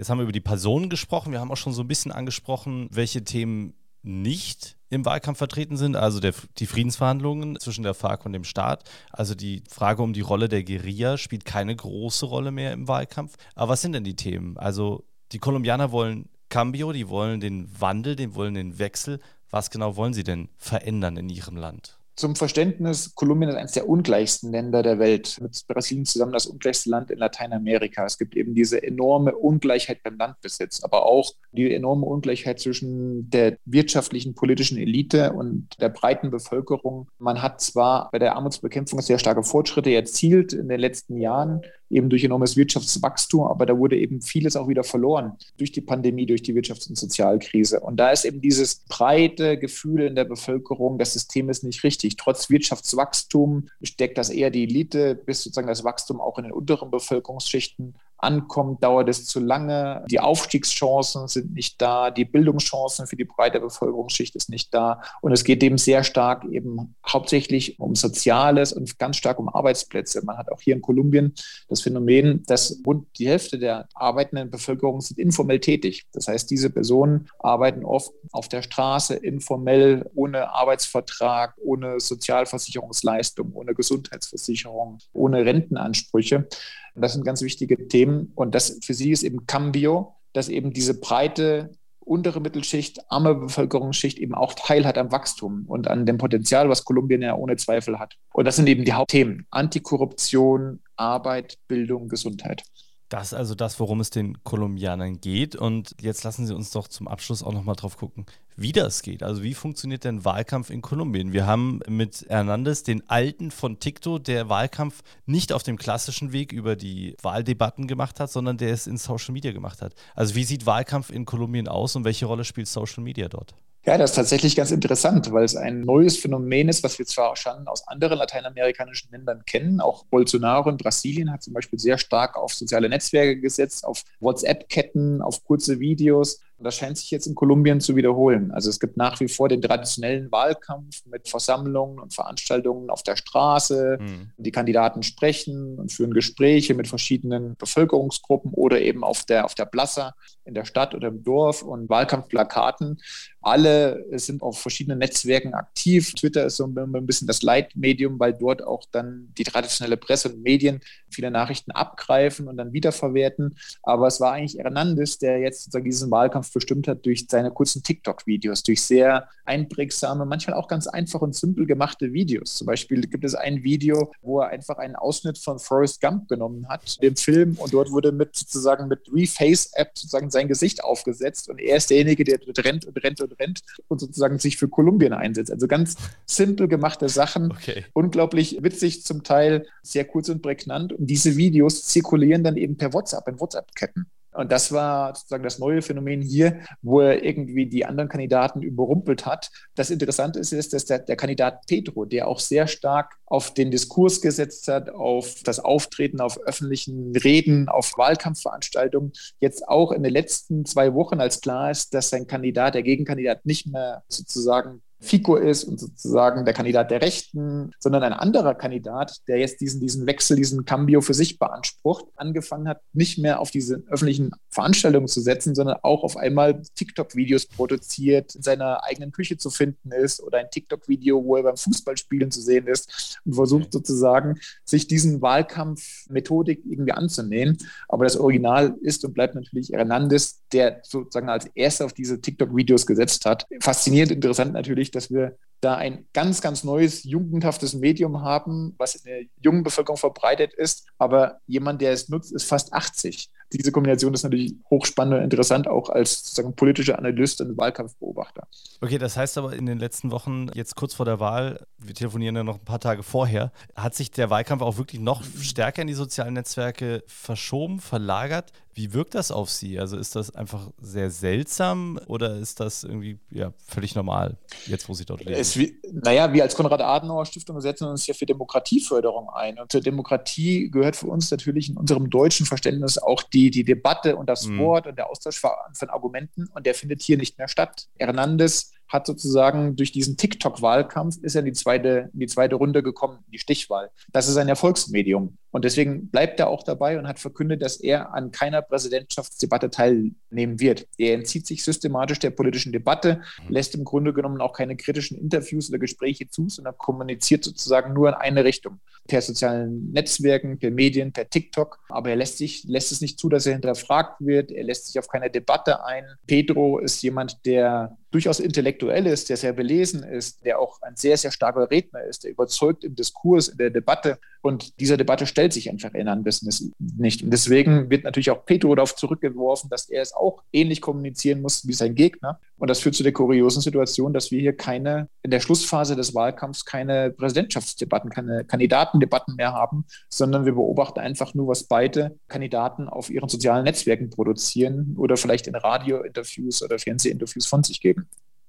[0.00, 1.30] Jetzt haben wir über die Personen gesprochen.
[1.30, 5.94] Wir haben auch schon so ein bisschen angesprochen, welche Themen nicht im Wahlkampf vertreten sind,
[5.94, 8.88] also der, die Friedensverhandlungen zwischen der FARC und dem Staat.
[9.10, 13.34] Also die Frage um die Rolle der Guerilla spielt keine große Rolle mehr im Wahlkampf.
[13.54, 14.56] Aber was sind denn die Themen?
[14.56, 19.20] Also die Kolumbianer wollen Cambio, die wollen den Wandel, die wollen den Wechsel.
[19.50, 21.99] Was genau wollen sie denn verändern in ihrem Land?
[22.20, 26.90] Zum Verständnis, Kolumbien ist eines der ungleichsten Länder der Welt, mit Brasilien zusammen das ungleichste
[26.90, 28.04] Land in Lateinamerika.
[28.04, 33.56] Es gibt eben diese enorme Ungleichheit beim Landbesitz, aber auch die enorme Ungleichheit zwischen der
[33.64, 37.08] wirtschaftlichen, politischen Elite und der breiten Bevölkerung.
[37.18, 42.08] Man hat zwar bei der Armutsbekämpfung sehr starke Fortschritte erzielt in den letzten Jahren, eben
[42.08, 46.42] durch enormes Wirtschaftswachstum, aber da wurde eben vieles auch wieder verloren durch die Pandemie, durch
[46.42, 47.80] die Wirtschafts- und Sozialkrise.
[47.80, 52.16] Und da ist eben dieses breite Gefühl in der Bevölkerung, das System ist nicht richtig.
[52.16, 56.90] Trotz Wirtschaftswachstum steckt das eher die Elite, bis sozusagen das Wachstum auch in den unteren
[56.90, 60.04] Bevölkerungsschichten ankommt, dauert es zu lange.
[60.10, 65.00] Die Aufstiegschancen sind nicht da, die Bildungschancen für die breite Bevölkerungsschicht ist nicht da.
[65.20, 70.24] Und es geht eben sehr stark eben hauptsächlich um Soziales und ganz stark um Arbeitsplätze.
[70.24, 71.34] Man hat auch hier in Kolumbien
[71.68, 76.06] das Phänomen, dass rund die Hälfte der arbeitenden Bevölkerung sind informell tätig.
[76.12, 83.74] Das heißt, diese Personen arbeiten oft auf der Straße informell, ohne Arbeitsvertrag, ohne Sozialversicherungsleistung, ohne
[83.74, 86.48] Gesundheitsversicherung, ohne Rentenansprüche.
[86.94, 88.32] Das sind ganz wichtige Themen.
[88.34, 94.18] Und das für sie ist eben Cambio, dass eben diese breite untere Mittelschicht, arme Bevölkerungsschicht
[94.18, 97.98] eben auch Teil hat am Wachstum und an dem Potenzial, was Kolumbien ja ohne Zweifel
[97.98, 98.16] hat.
[98.32, 99.46] Und das sind eben die Hauptthemen.
[99.50, 102.64] Antikorruption, Arbeit, Bildung, Gesundheit.
[103.10, 105.56] Das ist also das, worum es den Kolumbianern geht.
[105.56, 108.24] Und jetzt lassen Sie uns doch zum Abschluss auch nochmal drauf gucken,
[108.56, 109.24] wie das geht.
[109.24, 111.32] Also wie funktioniert denn Wahlkampf in Kolumbien?
[111.32, 116.52] Wir haben mit Hernandez den Alten von TikTok, der Wahlkampf nicht auf dem klassischen Weg
[116.52, 119.94] über die Wahldebatten gemacht hat, sondern der es in Social Media gemacht hat.
[120.14, 123.56] Also wie sieht Wahlkampf in Kolumbien aus und welche Rolle spielt Social Media dort?
[123.86, 127.34] Ja, das ist tatsächlich ganz interessant, weil es ein neues Phänomen ist, was wir zwar
[127.36, 129.80] schon aus anderen lateinamerikanischen Ländern kennen.
[129.80, 135.22] Auch Bolsonaro in Brasilien hat zum Beispiel sehr stark auf soziale Netzwerke gesetzt, auf WhatsApp-Ketten,
[135.22, 136.40] auf kurze Videos.
[136.60, 138.52] Und das scheint sich jetzt in Kolumbien zu wiederholen.
[138.52, 143.16] Also es gibt nach wie vor den traditionellen Wahlkampf mit Versammlungen und Veranstaltungen auf der
[143.16, 143.96] Straße.
[143.98, 144.32] Mhm.
[144.36, 149.64] Die Kandidaten sprechen und führen Gespräche mit verschiedenen Bevölkerungsgruppen oder eben auf der, auf der
[149.64, 153.00] Plaza in der Stadt oder im Dorf und Wahlkampfplakaten.
[153.40, 156.12] Alle sind auf verschiedenen Netzwerken aktiv.
[156.12, 160.42] Twitter ist so ein bisschen das Leitmedium, weil dort auch dann die traditionelle Presse und
[160.42, 163.56] Medien viele Nachrichten abgreifen und dann wiederverwerten.
[163.82, 167.82] Aber es war eigentlich Hernandez, der jetzt sozusagen diesen Wahlkampf bestimmt hat durch seine kurzen
[167.82, 172.56] TikTok-Videos, durch sehr einprägsame, manchmal auch ganz einfach und simpel gemachte Videos.
[172.56, 176.68] Zum Beispiel gibt es ein Video, wo er einfach einen Ausschnitt von Forrest Gump genommen
[176.68, 181.60] hat, dem Film, und dort wurde mit sozusagen mit Reface-App sozusagen sein Gesicht aufgesetzt und
[181.60, 185.50] er ist derjenige, der rennt und rennt und rennt und sozusagen sich für Kolumbien einsetzt.
[185.50, 187.84] Also ganz simpel gemachte Sachen, okay.
[187.92, 190.92] unglaublich witzig zum Teil, sehr kurz und prägnant.
[190.92, 194.06] Und diese Videos zirkulieren dann eben per WhatsApp in WhatsApp-Ketten.
[194.32, 199.26] Und das war sozusagen das neue Phänomen hier, wo er irgendwie die anderen Kandidaten überrumpelt
[199.26, 199.50] hat.
[199.74, 203.70] Das Interessante ist, ist dass der, der Kandidat Petro, der auch sehr stark auf den
[203.70, 210.12] Diskurs gesetzt hat, auf das Auftreten auf öffentlichen Reden, auf Wahlkampfveranstaltungen, jetzt auch in den
[210.12, 215.36] letzten zwei Wochen, als klar ist, dass sein Kandidat, der Gegenkandidat, nicht mehr sozusagen FICO
[215.36, 220.06] ist und sozusagen der Kandidat der Rechten, sondern ein anderer Kandidat, der jetzt diesen, diesen
[220.06, 225.20] Wechsel, diesen Cambio für sich beansprucht, angefangen hat, nicht mehr auf diese öffentlichen Veranstaltungen zu
[225.20, 230.38] setzen, sondern auch auf einmal TikTok-Videos produziert, in seiner eigenen Küche zu finden ist oder
[230.38, 236.62] ein TikTok-Video, wo er beim Fußballspielen zu sehen ist und versucht sozusagen, sich diesen Wahlkampfmethodik
[236.66, 237.58] irgendwie anzunähen.
[237.88, 242.86] Aber das Original ist und bleibt natürlich Hernandez, der sozusagen als erster auf diese TikTok-Videos
[242.86, 243.46] gesetzt hat.
[243.60, 249.04] Faszinierend interessant natürlich, dass wir da ein ganz, ganz neues, jugendhaftes Medium haben, was in
[249.04, 250.86] der jungen Bevölkerung verbreitet ist.
[250.98, 255.66] Aber jemand, der es nutzt, ist fast 80 diese Kombination ist natürlich hochspannend und interessant,
[255.66, 258.46] auch als sozusagen politischer Analyst und Wahlkampfbeobachter.
[258.80, 262.36] Okay, das heißt aber in den letzten Wochen, jetzt kurz vor der Wahl, wir telefonieren
[262.36, 265.88] ja noch ein paar Tage vorher, hat sich der Wahlkampf auch wirklich noch stärker in
[265.88, 268.52] die sozialen Netzwerke verschoben, verlagert.
[268.72, 269.80] Wie wirkt das auf Sie?
[269.80, 274.94] Also ist das einfach sehr seltsam oder ist das irgendwie ja, völlig normal, jetzt wo
[274.94, 275.38] Sie dort leben?
[275.38, 275.49] Es,
[275.92, 279.58] naja, wir als Konrad-Adenauer-Stiftung setzen uns ja für Demokratieförderung ein.
[279.58, 284.16] Und zur Demokratie gehört für uns natürlich in unserem deutschen Verständnis auch die die, Debatte
[284.16, 284.58] und das mhm.
[284.58, 287.88] Wort und der Austausch von Argumenten und der findet hier nicht mehr statt.
[287.98, 292.82] Hernandez hat sozusagen durch diesen TikTok-Wahlkampf ist er in die zweite, in die zweite Runde
[292.82, 293.90] gekommen, die Stichwahl.
[294.12, 295.38] Das ist ein Erfolgsmedium.
[295.50, 300.60] Und deswegen bleibt er auch dabei und hat verkündet, dass er an keiner Präsidentschaftsdebatte teilnehmen
[300.60, 300.86] wird.
[300.96, 303.52] Er entzieht sich systematisch der politischen Debatte, mhm.
[303.52, 308.08] lässt im Grunde genommen auch keine kritischen Interviews oder Gespräche zu, sondern kommuniziert sozusagen nur
[308.08, 308.80] in eine Richtung.
[309.08, 311.78] Per sozialen Netzwerken, per Medien, per TikTok.
[311.88, 314.52] Aber er lässt, sich, lässt es nicht zu, dass er hinterfragt wird.
[314.52, 316.04] Er lässt sich auf keine Debatte ein.
[316.26, 321.16] Pedro ist jemand, der durchaus intellektuell ist, der sehr belesen ist, der auch ein sehr,
[321.16, 324.18] sehr starker Redner ist, der überzeugt im Diskurs, in der Debatte.
[324.42, 327.22] Und dieser Debatte stellt stellt sich einfach Hernandez nicht.
[327.22, 331.66] Und deswegen wird natürlich auch Petro darauf zurückgeworfen, dass er es auch ähnlich kommunizieren muss
[331.66, 332.38] wie sein Gegner.
[332.58, 336.14] Und das führt zu der kuriosen Situation, dass wir hier keine, in der Schlussphase des
[336.14, 342.86] Wahlkampfs keine Präsidentschaftsdebatten, keine Kandidatendebatten mehr haben, sondern wir beobachten einfach nur, was beide Kandidaten
[342.86, 348.08] auf ihren sozialen Netzwerken produzieren oder vielleicht in Radiointerviews oder Fernsehinterviews von sich geben.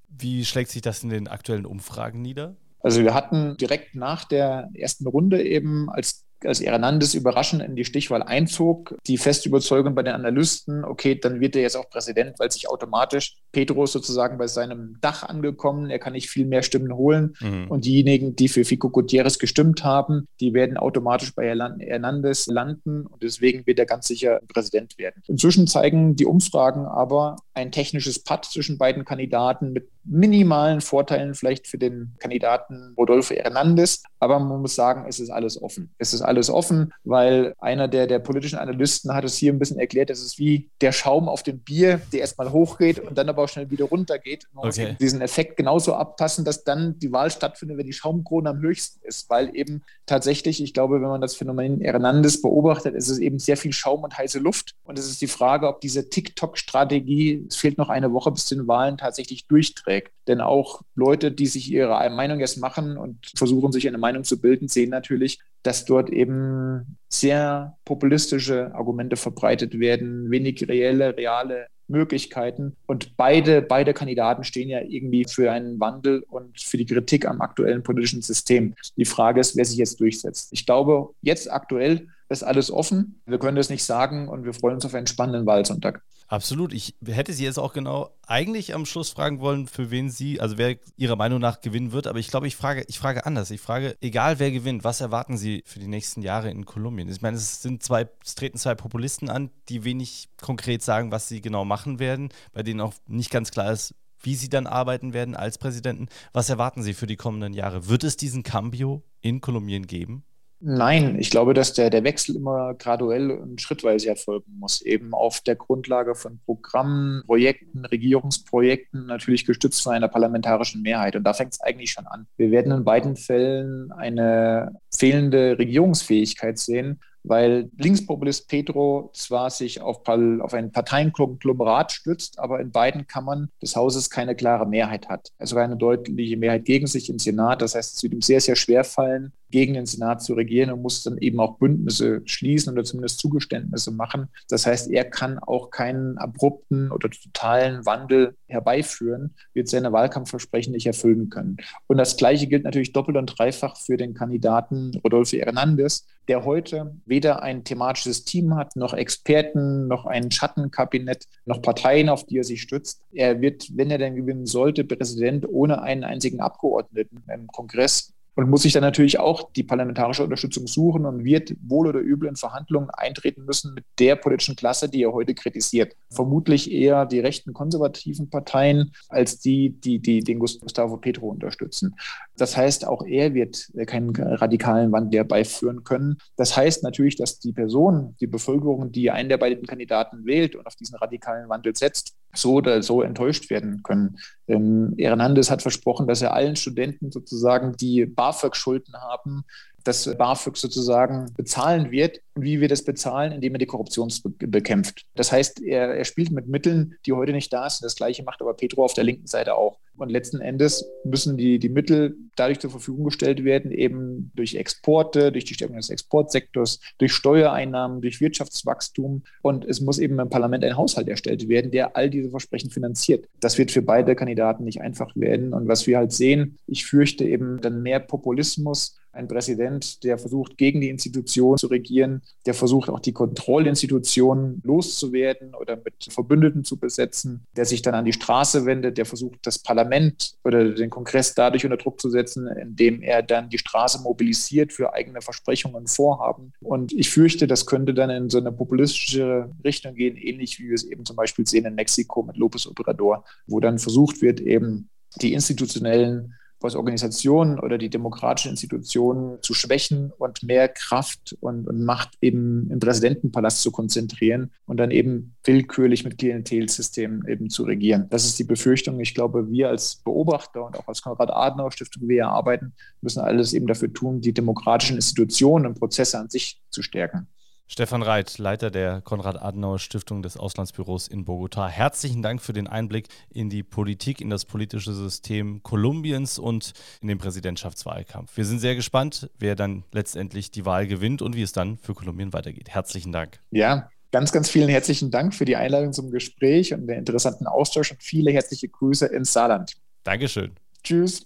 [0.09, 2.57] Wie schlägt sich das in den aktuellen Umfragen nieder?
[2.81, 7.85] Also wir hatten direkt nach der ersten Runde eben, als als Hernandez überraschend in die
[7.85, 12.39] Stichwahl einzog, die feste Überzeugung bei den Analysten, okay, dann wird er jetzt auch Präsident,
[12.39, 16.93] weil sich automatisch Pedro sozusagen bei seinem Dach angekommen, er kann nicht viel mehr Stimmen
[16.95, 17.67] holen mhm.
[17.69, 23.23] und diejenigen, die für Fico Gutierrez gestimmt haben, die werden automatisch bei Hernandez landen und
[23.23, 25.21] deswegen wird er ganz sicher Präsident werden.
[25.27, 31.67] Inzwischen zeigen die Umfragen aber ein technisches Patt zwischen beiden Kandidaten mit minimalen Vorteilen vielleicht
[31.67, 35.93] für den Kandidaten Rodolfo Hernandez, aber man muss sagen, es ist alles offen.
[35.97, 39.79] Es ist alles offen, weil einer der, der politischen Analysten hat es hier ein bisschen
[39.79, 43.43] erklärt, es ist wie der Schaum auf dem Bier, der erstmal hochgeht und dann aber
[43.43, 44.47] auch schnell wieder runtergeht.
[44.53, 44.89] Man okay.
[44.89, 49.05] muss diesen Effekt genauso abpassen, dass dann die Wahl stattfindet, wenn die Schaumkrone am höchsten
[49.05, 53.39] ist, weil eben tatsächlich, ich glaube, wenn man das Phänomen Hernandez beobachtet, ist es eben
[53.39, 54.75] sehr viel Schaum und heiße Luft.
[54.83, 58.67] Und es ist die Frage, ob diese TikTok-Strategie, es fehlt noch eine Woche bis den
[58.67, 59.47] Wahlen, tatsächlich
[59.91, 60.13] durchträgt.
[60.27, 64.39] Denn auch Leute, die sich ihre Meinung jetzt machen und versuchen, sich eine Meinung zu
[64.39, 72.77] bilden, sehen natürlich, dass dort eben sehr populistische Argumente verbreitet werden, wenig reelle, reale Möglichkeiten.
[72.87, 77.41] Und beide, beide Kandidaten stehen ja irgendwie für einen Wandel und für die Kritik am
[77.41, 78.75] aktuellen politischen System.
[78.95, 80.49] Die Frage ist, wer sich jetzt durchsetzt.
[80.51, 83.19] Ich glaube, jetzt aktuell ist alles offen.
[83.25, 86.01] Wir können das nicht sagen und wir freuen uns auf einen spannenden Wahlsonntag.
[86.31, 86.71] Absolut.
[86.71, 90.57] Ich hätte Sie jetzt auch genau eigentlich am Schluss fragen wollen, für wen Sie, also
[90.57, 92.07] wer Ihrer Meinung nach gewinnen wird.
[92.07, 93.51] Aber ich glaube, ich frage, ich frage anders.
[93.51, 97.09] Ich frage, egal wer gewinnt, was erwarten Sie für die nächsten Jahre in Kolumbien?
[97.09, 101.27] Ich meine, es sind zwei, es treten zwei Populisten an, die wenig konkret sagen, was
[101.27, 105.11] sie genau machen werden, bei denen auch nicht ganz klar ist, wie sie dann arbeiten
[105.11, 106.07] werden als Präsidenten.
[106.31, 107.89] Was erwarten Sie für die kommenden Jahre?
[107.89, 110.23] Wird es diesen Cambio in Kolumbien geben?
[110.63, 115.41] Nein, ich glaube, dass der, der Wechsel immer graduell und schrittweise erfolgen muss, eben auf
[115.41, 121.15] der Grundlage von Programmen, Projekten, Regierungsprojekten, natürlich gestützt von einer parlamentarischen Mehrheit.
[121.15, 122.27] Und da fängt es eigentlich schon an.
[122.37, 130.07] Wir werden in beiden Fällen eine fehlende Regierungsfähigkeit sehen, weil Linkspopulist Pedro zwar sich auf,
[130.07, 135.29] auf ein Parteienkonglomerat stützt, aber in beiden Kammern des Hauses keine klare Mehrheit hat.
[135.39, 137.63] Also eine deutliche Mehrheit gegen sich im Senat.
[137.63, 140.81] Das heißt, es wird ihm sehr, sehr schwer fallen, gegen den Senat zu regieren und
[140.81, 144.29] muss dann eben auch Bündnisse schließen oder zumindest Zugeständnisse machen.
[144.49, 150.87] Das heißt, er kann auch keinen abrupten oder totalen Wandel herbeiführen, wird seine Wahlkampfversprechen nicht
[150.87, 151.57] erfüllen können.
[151.87, 156.95] Und das Gleiche gilt natürlich doppelt und dreifach für den Kandidaten Rodolfo Hernandez, der heute
[157.05, 162.43] weder ein thematisches Team hat, noch Experten, noch ein Schattenkabinett, noch Parteien, auf die er
[162.43, 163.01] sich stützt.
[163.11, 168.49] Er wird, wenn er denn gewinnen sollte, Präsident ohne einen einzigen Abgeordneten im Kongress und
[168.49, 172.35] muss sich dann natürlich auch die parlamentarische Unterstützung suchen und wird wohl oder übel in
[172.35, 175.95] Verhandlungen eintreten müssen mit der politischen Klasse, die er heute kritisiert.
[176.09, 181.95] Vermutlich eher die rechten konservativen Parteien als die, die, die den Gustavo Petro unterstützen.
[182.37, 186.17] Das heißt, auch er wird keinen radikalen Wandel herbeiführen können.
[186.37, 190.65] Das heißt natürlich, dass die Person, die Bevölkerung, die einen der beiden Kandidaten wählt und
[190.67, 194.17] auf diesen radikalen Wandel setzt, so oder so enttäuscht werden können.
[194.47, 199.43] Denn Hernandez hat versprochen, dass er allen Studenten sozusagen, die BAföG-Schulden haben,
[199.83, 202.19] das BAföG sozusagen bezahlen wird.
[202.33, 205.05] Und wie wir das bezahlen, indem er die Korruption bekämpft.
[205.15, 207.85] Das heißt, er, er spielt mit Mitteln, die heute nicht da sind.
[207.85, 209.79] Das Gleiche macht aber Petro auf der linken Seite auch.
[209.97, 215.31] Und letzten Endes müssen die, die Mittel dadurch zur Verfügung gestellt werden, eben durch Exporte,
[215.31, 219.23] durch die Stärkung des Exportsektors, durch Steuereinnahmen, durch Wirtschaftswachstum.
[219.41, 223.27] Und es muss eben im Parlament ein Haushalt erstellt werden, der all diese Versprechen finanziert.
[223.41, 225.53] Das wird für beide Kandidaten nicht einfach werden.
[225.53, 230.57] Und was wir halt sehen, ich fürchte eben dann mehr Populismus, ein Präsident, der versucht,
[230.57, 236.77] gegen die Institution zu regieren, der versucht, auch die Kontrollinstitutionen loszuwerden oder mit Verbündeten zu
[236.77, 241.35] besetzen, der sich dann an die Straße wendet, der versucht, das Parlament oder den Kongress
[241.35, 245.89] dadurch unter Druck zu setzen, indem er dann die Straße mobilisiert für eigene Versprechungen und
[245.89, 246.53] Vorhaben.
[246.61, 250.75] Und ich fürchte, das könnte dann in so eine populistische Richtung gehen, ähnlich wie wir
[250.75, 254.89] es eben zum Beispiel sehen in Mexiko mit Lopez Obrador, wo dann versucht wird, eben
[255.21, 261.83] die institutionellen was Organisationen oder die demokratischen Institutionen zu schwächen und mehr Kraft und, und
[261.83, 268.07] Macht eben im Präsidentenpalast zu konzentrieren und dann eben willkürlich mit Klientelsystemen eben zu regieren.
[268.09, 268.99] Das ist die Befürchtung.
[268.99, 273.91] Ich glaube, wir als Beobachter und auch als Konrad-Adenauer-Stiftung, wir arbeiten, müssen alles eben dafür
[273.91, 277.27] tun, die demokratischen Institutionen und Prozesse an sich zu stärken.
[277.71, 281.69] Stefan Reit, Leiter der Konrad-Adenauer-Stiftung des Auslandsbüros in Bogotá.
[281.69, 287.07] Herzlichen Dank für den Einblick in die Politik, in das politische System Kolumbiens und in
[287.07, 288.35] den Präsidentschaftswahlkampf.
[288.35, 291.93] Wir sind sehr gespannt, wer dann letztendlich die Wahl gewinnt und wie es dann für
[291.93, 292.67] Kolumbien weitergeht.
[292.67, 293.39] Herzlichen Dank.
[293.51, 297.91] Ja, ganz, ganz vielen herzlichen Dank für die Einladung zum Gespräch und den interessanten Austausch
[297.91, 299.77] und viele herzliche Grüße ins Saarland.
[300.03, 300.57] Dankeschön.
[300.83, 301.25] Tschüss.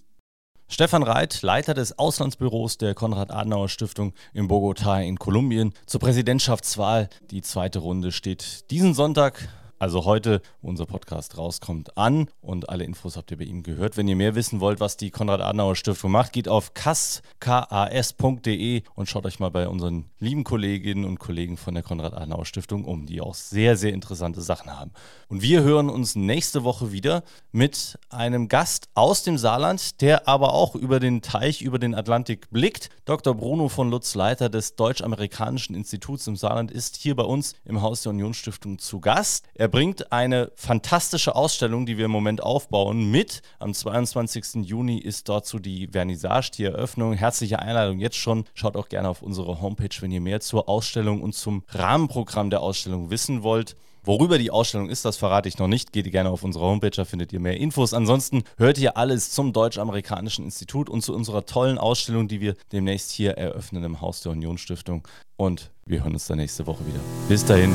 [0.68, 7.08] Stefan Reit, Leiter des Auslandsbüros der Konrad-Adenauer-Stiftung in Bogotá in Kolumbien, zur Präsidentschaftswahl.
[7.30, 9.48] Die zweite Runde steht diesen Sonntag
[9.78, 12.28] also heute, wo unser Podcast rauskommt, an.
[12.40, 13.96] Und alle Infos habt ihr bei ihm gehört.
[13.96, 17.22] Wenn ihr mehr wissen wollt, was die Konrad-Adenauer-Stiftung macht, geht auf kas.de
[18.94, 23.20] und schaut euch mal bei unseren lieben Kolleginnen und Kollegen von der Konrad-Adenauer-Stiftung um, die
[23.20, 24.92] auch sehr, sehr interessante Sachen haben.
[25.28, 27.22] Und wir hören uns nächste Woche wieder
[27.52, 32.48] mit einem Gast aus dem Saarland, der aber auch über den Teich, über den Atlantik
[32.50, 32.90] blickt.
[33.04, 33.34] Dr.
[33.34, 38.02] Bruno von Lutz, Leiter des Deutsch-Amerikanischen Instituts im Saarland, ist hier bei uns im Haus
[38.02, 39.46] der Unionsstiftung zu Gast.
[39.54, 43.42] Er er bringt eine fantastische Ausstellung, die wir im Moment aufbauen, mit.
[43.58, 44.64] Am 22.
[44.64, 47.14] Juni ist dazu die Vernissage, die Eröffnung.
[47.14, 48.44] Herzliche Einladung jetzt schon.
[48.54, 52.60] Schaut auch gerne auf unsere Homepage, wenn ihr mehr zur Ausstellung und zum Rahmenprogramm der
[52.60, 53.74] Ausstellung wissen wollt.
[54.04, 55.92] Worüber die Ausstellung ist, das verrate ich noch nicht.
[55.92, 57.92] Geht gerne auf unsere Homepage, da findet ihr mehr Infos.
[57.92, 63.10] Ansonsten hört ihr alles zum Deutsch-Amerikanischen Institut und zu unserer tollen Ausstellung, die wir demnächst
[63.10, 65.08] hier eröffnen im Haus der Unionsstiftung.
[65.36, 67.00] Und wir hören uns dann nächste Woche wieder.
[67.28, 67.74] Bis dahin.